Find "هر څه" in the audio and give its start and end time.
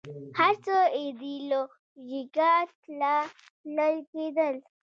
0.39-0.75